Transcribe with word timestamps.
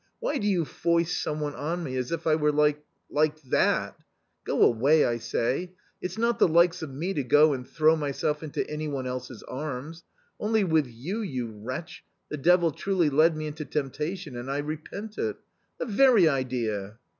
"Why 0.19 0.39
do 0.39 0.47
you 0.47 0.65
foist 0.65 1.21
some 1.21 1.39
one 1.41 1.53
on 1.53 1.83
me, 1.83 1.95
as 1.95 2.11
if 2.11 2.25
I 2.25 2.33
were 2.33 2.51
like— 2.51 2.83
like 3.21 3.39
that! 3.43 3.99
Go 4.45 4.63
away, 4.63 5.05
I 5.05 5.19
say. 5.19 5.73
It's 6.01 6.17
not 6.17 6.39
the 6.39 6.47
likes 6.47 6.81
of 6.81 6.89
me 6.91 7.13
to 7.13 7.21
go 7.21 7.53
and 7.53 7.69
throw 7.69 7.95
myself 7.95 8.41
into 8.41 8.67
any 8.67 8.87
one 8.87 9.05
else's 9.05 9.43
arms. 9.43 10.03
Only 10.39 10.63
with 10.63 10.87
you, 10.87 11.21
you 11.21 11.51
wretch, 11.51 12.03
the 12.29 12.37
devil 12.37 12.71
truly 12.71 13.11
led 13.11 13.37
me 13.37 13.45
into 13.45 13.63
temptation, 13.63 14.35
and 14.35 14.49
I 14.49 14.57
repent 14.57 15.19
it. 15.19 15.35
The 15.77 15.85
very 15.85 16.27
idea 16.27 16.97